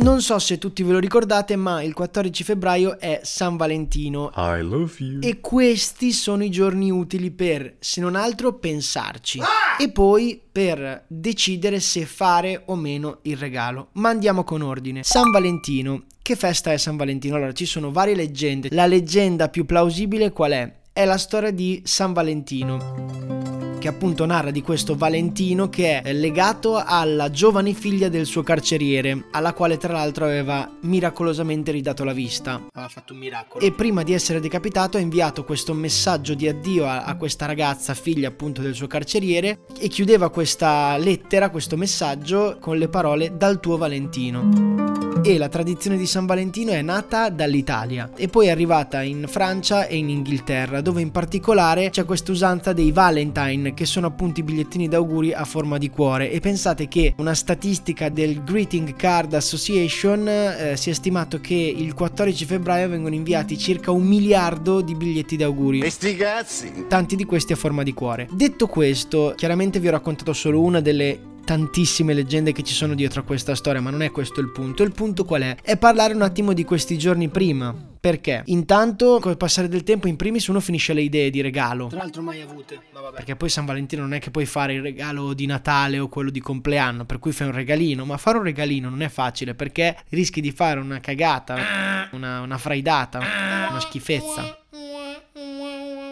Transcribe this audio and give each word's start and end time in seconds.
Non 0.00 0.22
so 0.22 0.38
se 0.38 0.58
tutti 0.58 0.84
ve 0.84 0.92
lo 0.92 0.98
ricordate, 1.00 1.56
ma 1.56 1.82
il 1.82 1.92
14 1.92 2.44
febbraio 2.44 3.00
è 3.00 3.20
San 3.24 3.56
Valentino. 3.56 4.30
I 4.36 4.60
love 4.62 4.94
you. 4.98 5.18
E 5.20 5.40
questi 5.40 6.12
sono 6.12 6.44
i 6.44 6.50
giorni 6.50 6.88
utili 6.90 7.32
per, 7.32 7.76
se 7.80 8.00
non 8.00 8.14
altro, 8.14 8.54
pensarci. 8.54 9.40
E 9.76 9.90
poi 9.90 10.40
per 10.50 11.04
decidere 11.08 11.80
se 11.80 12.06
fare 12.06 12.62
o 12.66 12.76
meno 12.76 13.18
il 13.22 13.36
regalo. 13.36 13.88
Ma 13.94 14.10
andiamo 14.10 14.44
con 14.44 14.62
ordine. 14.62 15.02
San 15.02 15.32
Valentino. 15.32 16.04
Che 16.22 16.36
festa 16.36 16.72
è 16.72 16.76
San 16.76 16.96
Valentino? 16.96 17.34
Allora, 17.34 17.52
ci 17.52 17.66
sono 17.66 17.90
varie 17.90 18.14
leggende. 18.14 18.68
La 18.70 18.86
leggenda 18.86 19.48
più 19.48 19.64
plausibile 19.64 20.30
qual 20.30 20.52
è? 20.52 20.72
È 20.92 21.04
la 21.04 21.18
storia 21.18 21.50
di 21.50 21.82
San 21.84 22.12
Valentino 22.12 23.37
che 23.78 23.88
appunto 23.88 24.26
narra 24.26 24.50
di 24.50 24.62
questo 24.62 24.96
Valentino 24.96 25.68
che 25.68 26.02
è 26.02 26.12
legato 26.12 26.82
alla 26.84 27.30
giovane 27.30 27.72
figlia 27.72 28.08
del 28.08 28.26
suo 28.26 28.42
carceriere, 28.42 29.26
alla 29.30 29.52
quale 29.52 29.76
tra 29.76 29.92
l'altro 29.92 30.24
aveva 30.24 30.70
miracolosamente 30.82 31.70
ridato 31.70 32.04
la 32.04 32.12
vista. 32.12 32.66
Aveva 32.72 32.88
fatto 32.88 33.12
un 33.12 33.20
miracolo. 33.20 33.64
E 33.64 33.72
prima 33.72 34.02
di 34.02 34.12
essere 34.12 34.40
decapitato 34.40 34.96
ha 34.96 35.00
inviato 35.00 35.44
questo 35.44 35.72
messaggio 35.72 36.34
di 36.34 36.48
addio 36.48 36.86
a, 36.86 37.04
a 37.04 37.16
questa 37.16 37.46
ragazza, 37.46 37.94
figlia 37.94 38.28
appunto 38.28 38.60
del 38.60 38.74
suo 38.74 38.86
carceriere, 38.86 39.60
e 39.78 39.88
chiudeva 39.88 40.30
questa 40.30 40.96
lettera, 40.98 41.50
questo 41.50 41.76
messaggio, 41.76 42.58
con 42.60 42.76
le 42.76 42.88
parole 42.88 43.36
dal 43.36 43.60
tuo 43.60 43.76
Valentino 43.76 44.88
e 45.22 45.36
la 45.36 45.48
tradizione 45.48 45.96
di 45.96 46.06
San 46.06 46.26
Valentino 46.26 46.72
è 46.72 46.80
nata 46.80 47.28
dall'Italia 47.28 48.10
e 48.14 48.28
poi 48.28 48.46
è 48.46 48.50
arrivata 48.50 49.02
in 49.02 49.26
Francia 49.28 49.86
e 49.86 49.96
in 49.96 50.08
Inghilterra, 50.08 50.80
dove 50.80 51.00
in 51.00 51.10
particolare 51.10 51.90
c'è 51.90 52.04
questa 52.04 52.32
usanza 52.32 52.72
dei 52.72 52.92
Valentine, 52.92 53.67
che 53.74 53.86
sono 53.86 54.06
appunto 54.06 54.40
i 54.40 54.42
bigliettini 54.42 54.88
d'auguri 54.88 55.32
a 55.32 55.44
forma 55.44 55.78
di 55.78 55.90
cuore. 55.90 56.30
E 56.30 56.40
pensate 56.40 56.88
che 56.88 57.14
una 57.18 57.34
statistica 57.34 58.08
del 58.08 58.42
Greeting 58.44 58.94
Card 58.94 59.34
Association 59.34 60.28
eh, 60.28 60.76
si 60.76 60.90
è 60.90 60.92
stimato 60.92 61.40
che 61.40 61.54
il 61.54 61.94
14 61.94 62.44
febbraio 62.44 62.88
vengono 62.88 63.14
inviati 63.14 63.58
circa 63.58 63.90
un 63.90 64.04
miliardo 64.04 64.80
di 64.80 64.94
biglietti 64.94 65.36
d'auguri. 65.36 65.80
E 65.80 65.90
sti 65.90 66.16
cazzi! 66.16 66.84
Tanti 66.88 67.16
di 67.16 67.24
questi 67.24 67.52
a 67.52 67.56
forma 67.56 67.82
di 67.82 67.92
cuore. 67.92 68.28
Detto 68.30 68.66
questo, 68.66 69.34
chiaramente 69.36 69.80
vi 69.80 69.88
ho 69.88 69.92
raccontato 69.92 70.32
solo 70.32 70.60
una 70.60 70.80
delle 70.80 71.36
tantissime 71.48 72.12
leggende 72.12 72.52
che 72.52 72.62
ci 72.62 72.74
sono 72.74 72.94
dietro 72.94 73.22
a 73.22 73.24
questa 73.24 73.54
storia, 73.54 73.80
ma 73.80 73.88
non 73.88 74.02
è 74.02 74.10
questo 74.10 74.38
il 74.40 74.50
punto. 74.52 74.82
Il 74.82 74.92
punto 74.92 75.24
qual 75.24 75.40
è? 75.40 75.56
È 75.62 75.78
parlare 75.78 76.12
un 76.12 76.20
attimo 76.20 76.52
di 76.52 76.62
questi 76.62 76.98
giorni 76.98 77.30
prima. 77.30 77.74
Perché? 77.98 78.42
Intanto, 78.46 79.18
col 79.18 79.38
passare 79.38 79.66
del 79.66 79.82
tempo, 79.82 80.08
in 80.08 80.16
primis 80.16 80.48
uno 80.48 80.60
finisce 80.60 80.92
le 80.92 81.00
idee 81.00 81.30
di 81.30 81.40
regalo. 81.40 81.86
Tra 81.86 82.00
l'altro 82.00 82.20
mai 82.20 82.42
avute. 82.42 82.82
Ma 82.92 83.00
vabbè. 83.00 83.16
Perché 83.16 83.34
poi 83.34 83.48
San 83.48 83.64
Valentino 83.64 84.02
non 84.02 84.12
è 84.12 84.18
che 84.18 84.30
puoi 84.30 84.44
fare 84.44 84.74
il 84.74 84.82
regalo 84.82 85.32
di 85.32 85.46
Natale 85.46 85.98
o 85.98 86.08
quello 86.08 86.28
di 86.28 86.40
compleanno, 86.40 87.06
per 87.06 87.18
cui 87.18 87.32
fai 87.32 87.46
un 87.46 87.54
regalino. 87.54 88.04
Ma 88.04 88.18
fare 88.18 88.36
un 88.36 88.44
regalino 88.44 88.90
non 88.90 89.00
è 89.00 89.08
facile 89.08 89.54
perché 89.54 89.96
rischi 90.10 90.42
di 90.42 90.52
fare 90.52 90.80
una 90.80 91.00
cagata, 91.00 91.56
una, 92.10 92.42
una 92.42 92.58
fraidata, 92.58 93.20
una 93.70 93.80
schifezza. 93.80 94.64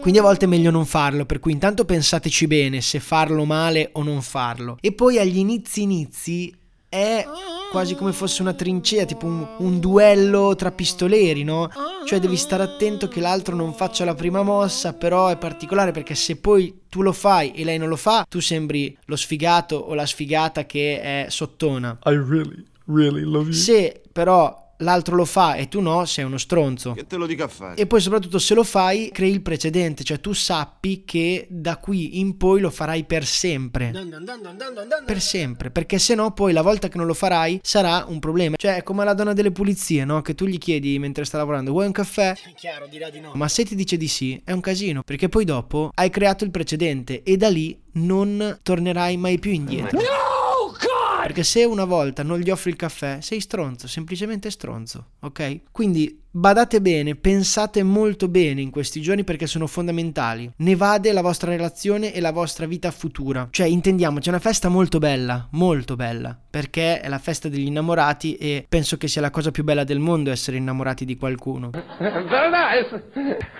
Quindi 0.00 0.18
a 0.18 0.22
volte 0.22 0.44
è 0.44 0.48
meglio 0.48 0.70
non 0.70 0.86
farlo, 0.86 1.26
per 1.26 1.40
cui 1.40 1.52
intanto 1.52 1.84
pensateci 1.84 2.46
bene 2.46 2.80
se 2.80 3.00
farlo 3.00 3.44
male 3.44 3.90
o 3.92 4.02
non 4.02 4.22
farlo. 4.22 4.78
E 4.80 4.92
poi 4.92 5.18
agli 5.18 5.38
inizi 5.38 5.82
inizi 5.82 6.54
è 6.88 7.24
quasi 7.70 7.94
come 7.94 8.12
fosse 8.12 8.40
una 8.40 8.54
trincea, 8.54 9.04
tipo 9.04 9.26
un, 9.26 9.46
un, 9.58 9.78
duello 9.78 10.54
tra 10.56 10.70
pistoleri, 10.70 11.44
no? 11.44 11.68
Cioè 12.06 12.18
devi 12.18 12.36
stare 12.36 12.62
attento 12.62 13.08
che 13.08 13.20
l'altro 13.20 13.54
non 13.54 13.74
faccia 13.74 14.04
la 14.04 14.14
prima 14.14 14.42
mossa, 14.42 14.94
però 14.94 15.28
è 15.28 15.36
particolare 15.36 15.92
perché 15.92 16.14
se 16.14 16.36
poi 16.36 16.82
tu 16.88 17.02
lo 17.02 17.12
fai 17.12 17.52
e 17.52 17.64
lei 17.64 17.76
non 17.76 17.88
lo 17.88 17.96
fa, 17.96 18.24
tu 18.26 18.40
sembri 18.40 18.96
lo 19.04 19.16
sfigato 19.16 19.76
o 19.76 19.94
la 19.94 20.06
sfigata 20.06 20.64
che 20.64 21.00
è 21.00 21.26
sottona. 21.28 21.98
I 22.06 22.14
really, 22.14 22.64
really 22.86 23.22
love 23.22 23.50
you. 23.50 23.52
Se 23.52 24.00
però 24.10 24.66
l'altro 24.78 25.16
lo 25.16 25.24
fa 25.24 25.54
e 25.54 25.68
tu 25.68 25.80
no, 25.80 26.04
sei 26.04 26.24
uno 26.24 26.38
stronzo. 26.38 26.92
Che 26.92 27.06
te 27.06 27.16
lo 27.16 27.26
dica 27.26 27.44
a 27.44 27.48
fare. 27.48 27.76
E 27.76 27.86
poi 27.86 28.00
soprattutto 28.00 28.38
se 28.38 28.54
lo 28.54 28.64
fai, 28.64 29.10
crei 29.12 29.30
il 29.30 29.42
precedente, 29.42 30.04
cioè 30.04 30.20
tu 30.20 30.32
sappi 30.32 31.04
che 31.04 31.46
da 31.48 31.78
qui 31.78 32.20
in 32.20 32.36
poi 32.36 32.60
lo 32.60 32.70
farai 32.70 33.04
per 33.04 33.24
sempre. 33.24 33.92
Per 35.04 35.20
sempre, 35.20 35.70
perché 35.70 35.98
se 35.98 36.14
no 36.14 36.32
poi 36.32 36.52
la 36.52 36.62
volta 36.62 36.88
che 36.88 36.98
non 36.98 37.06
lo 37.06 37.14
farai 37.14 37.60
sarà 37.62 38.04
un 38.08 38.18
problema. 38.18 38.56
Cioè 38.56 38.76
è 38.76 38.82
come 38.82 39.04
la 39.04 39.14
donna 39.14 39.32
delle 39.32 39.52
pulizie, 39.52 40.04
no? 40.04 40.22
Che 40.22 40.34
tu 40.34 40.46
gli 40.46 40.58
chiedi 40.58 40.98
mentre 40.98 41.24
sta 41.24 41.38
lavorando, 41.38 41.72
vuoi 41.72 41.86
un 41.86 41.92
caffè? 41.92 42.32
È 42.32 42.52
chiaro, 42.54 42.86
dirà 42.86 43.10
di 43.10 43.20
no. 43.20 43.32
Ma 43.34 43.48
se 43.48 43.64
ti 43.64 43.74
dice 43.74 43.96
di 43.96 44.08
sì, 44.08 44.40
è 44.44 44.52
un 44.52 44.60
casino, 44.60 45.02
perché 45.02 45.28
poi 45.28 45.44
dopo 45.44 45.90
hai 45.94 46.10
creato 46.10 46.44
il 46.44 46.50
precedente 46.50 47.22
e 47.22 47.36
da 47.36 47.48
lì 47.48 47.78
non 47.92 48.58
tornerai 48.62 49.16
mai 49.16 49.38
più 49.38 49.52
indietro. 49.52 49.98
No! 49.98 50.37
Perché 51.22 51.42
se 51.42 51.64
una 51.64 51.84
volta 51.84 52.22
non 52.22 52.38
gli 52.38 52.50
offri 52.50 52.70
il 52.70 52.76
caffè, 52.76 53.18
sei 53.20 53.40
stronzo, 53.40 53.86
semplicemente 53.86 54.50
stronzo, 54.50 55.10
ok? 55.20 55.60
Quindi 55.70 56.22
badate 56.30 56.80
bene, 56.80 57.16
pensate 57.16 57.82
molto 57.82 58.28
bene 58.28 58.60
in 58.60 58.70
questi 58.70 59.00
giorni 59.00 59.24
perché 59.24 59.46
sono 59.46 59.66
fondamentali. 59.66 60.50
Ne 60.56 60.76
vade 60.76 61.12
la 61.12 61.20
vostra 61.20 61.50
relazione 61.50 62.12
e 62.12 62.20
la 62.20 62.32
vostra 62.32 62.66
vita 62.66 62.90
futura. 62.90 63.48
Cioè, 63.50 63.66
intendiamoci, 63.66 64.28
è 64.28 64.30
una 64.30 64.40
festa 64.40 64.68
molto 64.68 64.98
bella, 64.98 65.48
molto 65.52 65.96
bella, 65.96 66.38
perché 66.48 67.00
è 67.00 67.08
la 67.08 67.18
festa 67.18 67.48
degli 67.48 67.66
innamorati 67.66 68.36
e 68.36 68.64
penso 68.68 68.96
che 68.96 69.08
sia 69.08 69.20
la 69.20 69.30
cosa 69.30 69.50
più 69.50 69.64
bella 69.64 69.84
del 69.84 69.98
mondo 69.98 70.30
essere 70.30 70.56
innamorati 70.56 71.04
di 71.04 71.16
qualcuno. 71.16 71.70
Very 71.70 72.50
nice. 72.50 73.04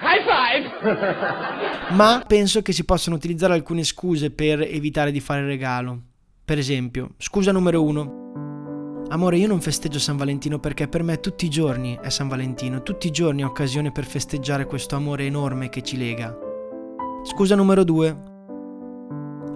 High 0.01 0.25
five! 0.25 1.95
Ma 1.95 2.23
penso 2.27 2.63
che 2.63 2.73
si 2.73 2.85
possano 2.85 3.17
utilizzare 3.17 3.55
alcune 3.55 3.83
scuse 3.83 4.31
per 4.31 4.61
evitare 4.61 5.11
di 5.11 5.21
fare 5.21 5.41
il 5.41 5.47
regalo. 5.47 6.03
Per 6.49 6.57
esempio, 6.57 7.11
scusa 7.19 7.53
numero 7.53 7.85
uno. 7.85 9.05
Amore, 9.11 9.37
io 9.37 9.47
non 9.47 9.61
festeggio 9.61 9.99
San 9.99 10.17
Valentino 10.17 10.59
perché 10.59 10.89
per 10.89 11.03
me 11.03 11.21
tutti 11.21 11.45
i 11.45 11.51
giorni 11.51 11.99
è 12.01 12.09
San 12.09 12.27
Valentino, 12.27 12.83
tutti 12.83 13.07
i 13.07 13.11
giorni 13.11 13.43
è 13.43 13.45
occasione 13.45 13.93
per 13.93 14.07
festeggiare 14.07 14.65
questo 14.65 14.97
amore 14.97 15.27
enorme 15.27 15.69
che 15.69 15.83
ci 15.83 15.99
lega. 15.99 16.35
Scusa 17.23 17.55
numero 17.55 17.85
due. 17.85 18.17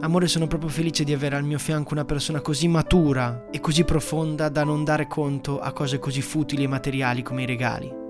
Amore, 0.00 0.26
sono 0.26 0.46
proprio 0.46 0.68
felice 0.68 1.02
di 1.02 1.14
avere 1.14 1.36
al 1.36 1.44
mio 1.44 1.58
fianco 1.58 1.94
una 1.94 2.04
persona 2.04 2.42
così 2.42 2.68
matura 2.68 3.46
e 3.50 3.58
così 3.58 3.84
profonda 3.84 4.50
da 4.50 4.62
non 4.62 4.84
dare 4.84 5.06
conto 5.06 5.60
a 5.60 5.72
cose 5.72 5.98
così 5.98 6.20
futili 6.20 6.64
e 6.64 6.68
materiali 6.68 7.22
come 7.22 7.44
i 7.44 7.46
regali. 7.46 8.01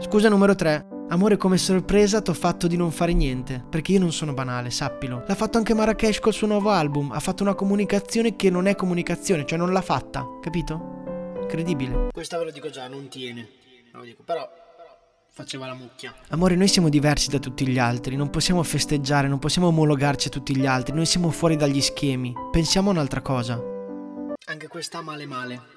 Scusa 0.00 0.28
numero 0.28 0.54
3. 0.54 0.86
Amore, 1.08 1.36
come 1.36 1.58
sorpresa 1.58 2.22
ti 2.22 2.30
ho 2.30 2.34
fatto 2.34 2.68
di 2.68 2.76
non 2.76 2.92
fare 2.92 3.12
niente, 3.12 3.64
perché 3.68 3.90
io 3.92 3.98
non 3.98 4.12
sono 4.12 4.32
banale, 4.32 4.70
sappilo. 4.70 5.24
L'ha 5.26 5.34
fatto 5.34 5.58
anche 5.58 5.74
Marrakesh 5.74 6.20
col 6.20 6.32
suo 6.32 6.46
nuovo 6.46 6.70
album, 6.70 7.10
ha 7.10 7.18
fatto 7.18 7.42
una 7.42 7.54
comunicazione 7.54 8.36
che 8.36 8.48
non 8.48 8.66
è 8.66 8.76
comunicazione, 8.76 9.44
cioè 9.44 9.58
non 9.58 9.72
l'ha 9.72 9.80
fatta, 9.80 10.24
capito? 10.40 11.34
Incredibile. 11.40 12.10
Questa 12.12 12.38
ve 12.38 12.44
lo 12.44 12.50
dico 12.52 12.70
già, 12.70 12.86
non 12.86 13.08
tiene. 13.08 13.48
Lo 13.92 14.02
dico, 14.02 14.22
però 14.22 14.48
faceva 15.32 15.66
la 15.66 15.74
mucchia. 15.74 16.14
Amore, 16.28 16.54
noi 16.54 16.68
siamo 16.68 16.88
diversi 16.88 17.28
da 17.28 17.40
tutti 17.40 17.66
gli 17.66 17.78
altri, 17.78 18.14
non 18.14 18.30
possiamo 18.30 18.62
festeggiare, 18.62 19.26
non 19.26 19.40
possiamo 19.40 19.66
omologarci 19.66 20.28
a 20.28 20.30
tutti 20.30 20.56
gli 20.56 20.66
altri, 20.66 20.94
noi 20.94 21.06
siamo 21.06 21.30
fuori 21.30 21.56
dagli 21.56 21.80
schemi. 21.80 22.32
Pensiamo 22.52 22.90
a 22.90 22.92
un'altra 22.92 23.20
cosa. 23.20 23.60
Anche 24.46 24.68
questa 24.68 25.00
male 25.00 25.26
male. 25.26 25.76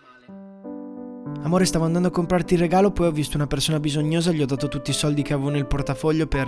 Amore, 1.44 1.66
stavo 1.66 1.86
andando 1.86 2.10
a 2.10 2.12
comprarti 2.12 2.54
il 2.54 2.60
regalo, 2.60 2.92
poi 2.92 3.08
ho 3.08 3.12
visto 3.12 3.36
una 3.36 3.48
persona 3.48 3.80
bisognosa, 3.80 4.32
gli 4.32 4.42
ho 4.42 4.46
dato 4.46 4.68
tutti 4.68 4.92
i 4.92 4.94
soldi 4.94 5.22
che 5.22 5.34
avevo 5.34 5.50
nel 5.50 5.66
portafoglio 5.66 6.28
per... 6.28 6.48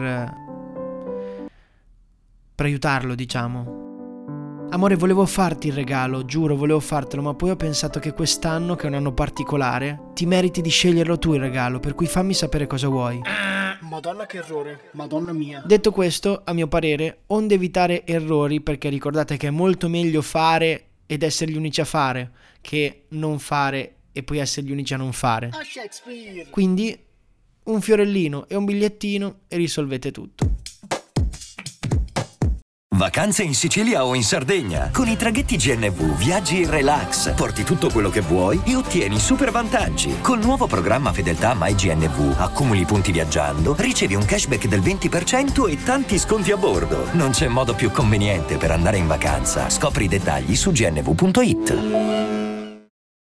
per 2.55 2.65
aiutarlo, 2.65 3.15
diciamo. 3.15 3.81
Amore, 4.69 4.95
volevo 4.95 5.25
farti 5.25 5.67
il 5.67 5.73
regalo, 5.73 6.25
giuro, 6.25 6.55
volevo 6.55 6.79
fartelo, 6.79 7.21
ma 7.21 7.33
poi 7.33 7.51
ho 7.51 7.55
pensato 7.55 7.99
che 7.99 8.13
quest'anno, 8.13 8.75
che 8.75 8.85
è 8.85 8.89
un 8.89 8.95
anno 8.95 9.13
particolare, 9.13 10.11
ti 10.13 10.25
meriti 10.25 10.61
di 10.61 10.69
sceglierlo 10.69 11.17
tu 11.17 11.33
il 11.33 11.39
regalo, 11.39 11.79
per 11.79 11.95
cui 11.95 12.07
fammi 12.07 12.33
sapere 12.33 12.65
cosa 12.65 12.87
vuoi. 12.87 13.21
Madonna 13.81 14.25
che 14.25 14.37
errore, 14.37 14.89
madonna 14.93 15.33
mia. 15.33 15.61
Detto 15.65 15.91
questo, 15.91 16.41
a 16.43 16.53
mio 16.53 16.67
parere, 16.67 17.23
onde 17.27 17.55
evitare 17.55 18.05
errori, 18.05 18.61
perché 18.61 18.89
ricordate 18.89 19.37
che 19.37 19.47
è 19.47 19.51
molto 19.51 19.89
meglio 19.89 20.21
fare 20.21 20.85
ed 21.05 21.21
essere 21.21 21.51
gli 21.51 21.57
unici 21.57 21.81
a 21.81 21.85
fare 21.85 22.31
che 22.61 23.03
non 23.09 23.39
fare 23.39 23.95
e 24.13 24.23
poi 24.23 24.37
essere 24.37 24.65
gli 24.65 24.71
unici 24.71 24.93
a 24.93 24.97
non 24.97 25.11
fare. 25.11 25.49
Quindi 26.49 26.97
un 27.65 27.81
fiorellino 27.81 28.47
e 28.47 28.55
un 28.55 28.63
bigliettino 28.63 29.39
e 29.47 29.57
risolvete 29.57 30.11
tutto. 30.11 30.51
Vacanze 32.95 33.41
in 33.41 33.55
Sicilia 33.55 34.05
o 34.05 34.13
in 34.13 34.23
Sardegna. 34.23 34.91
Con 34.93 35.07
i 35.07 35.17
traghetti 35.17 35.57
GNV 35.57 36.15
viaggi 36.15 36.61
in 36.61 36.69
relax, 36.69 37.33
porti 37.33 37.63
tutto 37.63 37.89
quello 37.89 38.09
che 38.09 38.21
vuoi 38.21 38.61
e 38.65 38.75
ottieni 38.75 39.19
super 39.19 39.49
vantaggi. 39.49 40.21
Col 40.21 40.39
nuovo 40.39 40.67
programma 40.67 41.11
Fedeltà 41.11 41.55
MyGNV 41.57 42.35
accumuli 42.37 42.85
punti 42.85 43.11
viaggiando, 43.11 43.75
ricevi 43.77 44.13
un 44.13 44.23
cashback 44.23 44.67
del 44.67 44.81
20% 44.81 45.69
e 45.69 45.83
tanti 45.83 46.19
sconti 46.19 46.51
a 46.51 46.57
bordo. 46.57 47.07
Non 47.13 47.31
c'è 47.31 47.47
modo 47.47 47.73
più 47.73 47.89
conveniente 47.89 48.57
per 48.57 48.69
andare 48.69 48.97
in 48.97 49.07
vacanza. 49.07 49.69
Scopri 49.69 50.05
i 50.05 50.07
dettagli 50.07 50.55
su 50.55 50.71
gnv.it. 50.71 52.42